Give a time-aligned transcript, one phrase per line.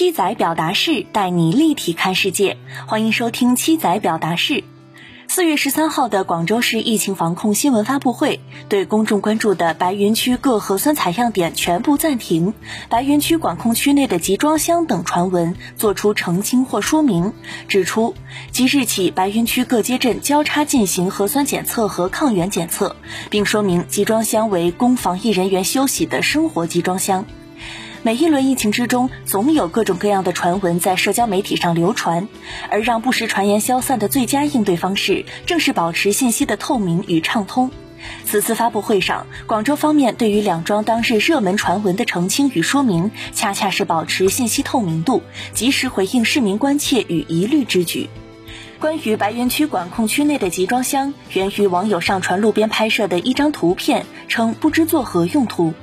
[0.00, 2.56] 七仔表达式带你立体看世界，
[2.86, 4.64] 欢迎收听七仔表达式。
[5.28, 8.40] 四月十三号的广州市疫情防控新闻发布会，
[8.70, 12.54] 对公众关注的白云区各核酸采样点全部暂停、
[12.88, 17.34] 白云区管控区内的集装箱等传闻作出澄清或说明，
[17.68, 18.14] 指出
[18.52, 22.96] 即日起白云区各街镇交叉进行核酸检测和抗原检测，
[23.28, 27.26] 并说明集装箱为供防疫人员休息的生活集装箱。
[28.02, 32.28] 每一轮疫情之中，总有各种各样的传闻在社交媒体上流传，
[32.70, 37.70] 而让不实传言消散的最佳应对方式，正是保持信息的透明与畅通。
[38.24, 48.08] 此次发布会上，广州方面对于两桩当日热门传闻的澄清与说明，恰恰是保持信息透明度，及时回应市民关切与疑虑之举。
[48.78, 55.74] 关于白云区管控区内的集装箱，源于网友上传路边拍摄的一张图片，称不知作何用途。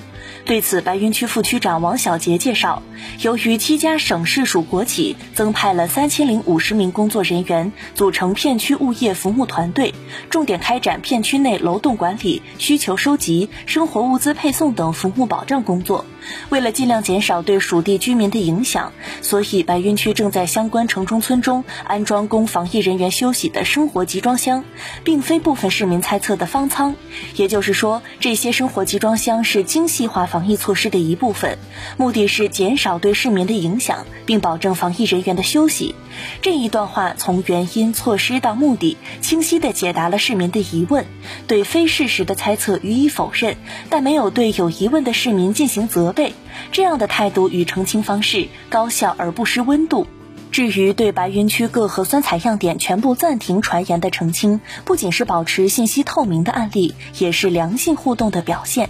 [0.46, 2.82] 对此，白云区副区长王小杰介绍，
[3.22, 9.94] 由于七家省市属国企增派了三千零五十名工作人员，组成片区物业服务团队，
[10.30, 16.06] 重点开展片区内楼栋管理、需求收集、生活物资配送等服务保障工作。
[16.50, 24.66] 为了尽量减少对属地居民的影响，所以白云区正在相关城中村中安装供防疫人员休息的生活集装箱，
[25.06, 26.96] 并非部分市民猜测的方舱。
[27.36, 31.60] 也就是说，这些生活集装箱是精细化化防疫措施的一部分，
[31.96, 35.94] 目的是减少对市民的影响，并保证防疫人员的休息。
[36.42, 41.06] 这一段话从原因、措施到目的，清晰地解答了市民的疑问，
[41.46, 43.58] 对非事实的猜测予以否认，
[43.92, 46.34] 但没有对有疑问的市民进行责备。
[46.72, 50.08] 这样的态度与澄清方式高效而不失温度。
[50.52, 58.90] 至于对白云区各核酸采样点全部暂停传言的澄清，不仅是保持信息透明的案例，也是良性互动的表现。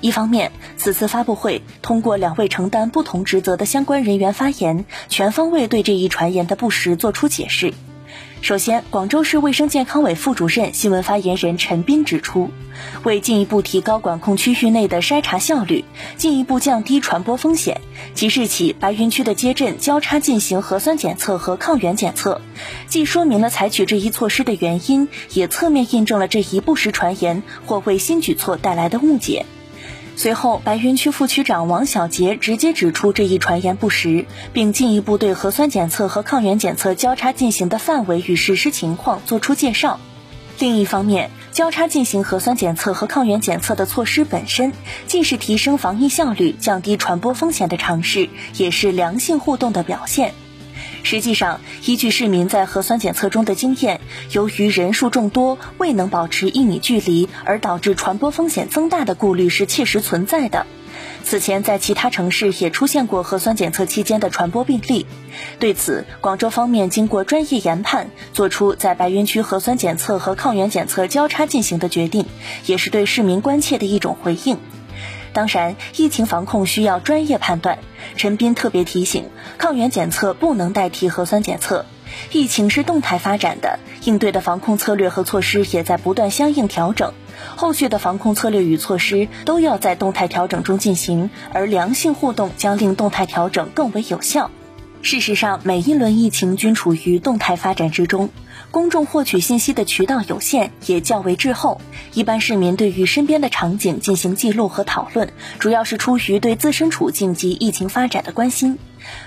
[0.00, 7.72] 一方面，此次发布会通过两位承担不同职责的相关人员发言，全方位对这一传言的不实作出解释。
[8.42, 12.50] 首先，广州市卫生健康委副主任、新闻发言人陈斌指出，
[13.02, 15.84] 为进一步提高管控区域内的筛查效率，
[16.16, 17.80] 进一步降低传播风险，
[18.14, 22.40] 即日起白云区的街镇交叉进行核酸检测和抗原检测，
[22.86, 29.46] 既说明了采取这一措施的原因，也侧面印证了这一不实传言或为新举措带来的误解。
[30.18, 40.00] 随后，白云区副区长王小杰直接指出这一传言不实，并进一步对核酸检测和抗原检测交叉进行的范围与实施情况作出介绍。
[40.58, 44.72] 另一方面，交叉进行核酸检测和抗原检测的措施本身，
[45.06, 50.32] 既是提升防疫效率、降低传播风险的尝试，也是良性互动的表现。
[51.02, 54.00] 实际上，依据市民在核酸检测中的经验，
[54.32, 60.66] 由于人数众多，未能保持一米距离，而导致传播风险增大的顾虑是切实存在的。
[61.22, 65.06] 此前，在其他城市也出现过核酸检测期间的传播病例。
[65.58, 72.26] 对此，广州方面经过专业研判，作出在白云区核酸检测和抗原检测交叉进行的决定，
[72.66, 74.58] 也是对市民关切的一种回应。
[75.36, 77.78] 当然，疫情防控需要专业判断。
[78.16, 81.84] 陈斌特别提醒，抗原检测不能代替核酸检测。
[82.32, 87.12] 疫情是动态发展的，应对的防控策略和措施也在不断相应调整。
[87.54, 94.50] 后续的防控策略与措施都要在动态调整中进行，而良性互动将令动态调整更为有效。
[95.06, 98.28] 事实上，每一轮疫情均处于动态发展之中。
[98.72, 101.80] 公众获取信息的渠道有限，也较为滞后。
[102.12, 108.78] 一般市民对于身边的场景进行记录和讨论，主要是出于对自身处境及疫情发展的关心。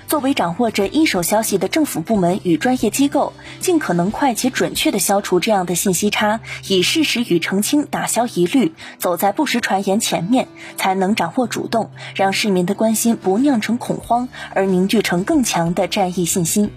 [0.08, 10.48] 作为掌握着一手消息的政府部门与专业机构，尽可能快且准确地消除这样的信息差，以事实与澄清打消疑虑，走在不实传言前面，
[10.78, 16.72] 才能掌握主动，让市民的关心不酿成恐慌，而凝聚成更强的战役信心。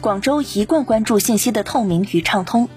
[0.00, 2.68] 广州一贯关注信息的透明与畅通，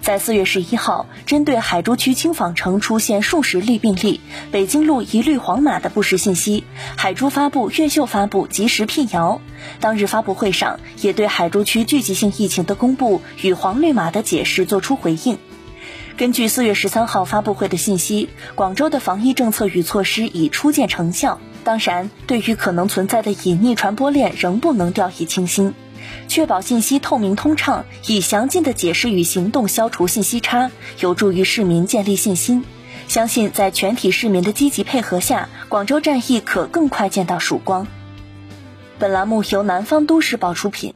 [0.00, 4.20] 在四月十一号，针对海珠区轻纺城出现数十例病例、
[4.52, 6.64] 北京路一律黄码的不实信息，
[6.96, 9.40] 海珠发布、越秀发布及时辟谣。
[9.80, 15.38] 当日发布会上，也对海珠区聚集性疫情的公布与黄绿码的解释作出回应。
[16.16, 21.38] 根据四月十三号发布会的信息，广州的防疫政策与措施已初见成效。
[21.62, 25.74] 当然，对于可能存在的隐匿传播链，仍不能掉以轻心。
[26.28, 30.70] 确保信息透明通畅，以详尽的解释与行动消除信息差，
[31.00, 32.64] 有助于市民建立信心。
[33.08, 37.86] 相信在全体市民的积极配合下，广州战役可更快见到曙光。
[38.98, 40.94] 本栏目由南方都市报出品。